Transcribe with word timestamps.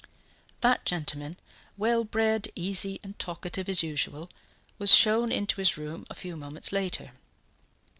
That 0.61 0.83
gentleman, 0.83 1.37
well 1.77 2.03
bred, 2.03 2.51
easy 2.55 2.99
and 3.03 3.19
talkative 3.19 3.69
as 3.69 3.83
usual, 3.83 4.31
was 4.79 4.95
shown 4.95 5.31
into 5.31 5.57
his 5.57 5.77
room 5.77 6.07
a 6.09 6.15
few 6.15 6.35
moments 6.35 6.71
later. 6.71 7.11